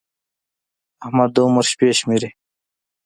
احمد 1.05 1.29
د 1.35 1.37
عمر 1.45 1.65
شپې 1.71 1.89
شمېري. 1.99 2.29